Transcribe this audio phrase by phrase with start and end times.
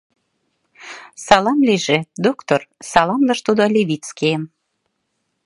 [1.25, 4.43] —Салам лийже, доктор,— саламлыш тудо Левицкийым.